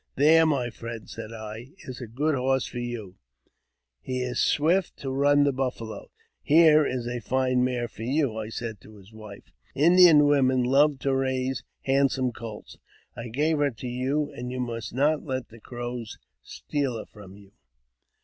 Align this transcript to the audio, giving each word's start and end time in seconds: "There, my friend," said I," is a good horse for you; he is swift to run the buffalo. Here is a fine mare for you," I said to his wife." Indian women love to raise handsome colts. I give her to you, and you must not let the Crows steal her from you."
"There, 0.15 0.47
my 0.47 0.71
friend," 0.71 1.07
said 1.07 1.31
I," 1.31 1.73
is 1.87 2.01
a 2.01 2.07
good 2.07 2.33
horse 2.33 2.65
for 2.65 2.79
you; 2.79 3.17
he 4.01 4.23
is 4.23 4.39
swift 4.39 4.97
to 4.97 5.11
run 5.11 5.43
the 5.43 5.51
buffalo. 5.53 6.09
Here 6.41 6.83
is 6.87 7.07
a 7.07 7.19
fine 7.19 7.63
mare 7.63 7.87
for 7.87 8.01
you," 8.01 8.35
I 8.35 8.49
said 8.49 8.81
to 8.81 8.95
his 8.95 9.13
wife." 9.13 9.51
Indian 9.85 10.25
women 10.25 10.63
love 10.63 10.97
to 11.01 11.13
raise 11.13 11.63
handsome 11.83 12.31
colts. 12.31 12.79
I 13.15 13.27
give 13.27 13.59
her 13.59 13.69
to 13.69 13.87
you, 13.87 14.31
and 14.31 14.51
you 14.51 14.59
must 14.59 14.91
not 14.91 15.21
let 15.23 15.49
the 15.49 15.59
Crows 15.59 16.17
steal 16.41 16.97
her 16.97 17.05
from 17.05 17.37
you." 17.37 17.51